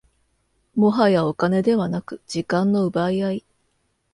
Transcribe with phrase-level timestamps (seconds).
[0.73, 3.45] もはやお金ではなく時間の奪い合い